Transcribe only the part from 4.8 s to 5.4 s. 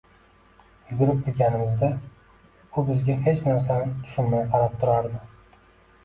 turardi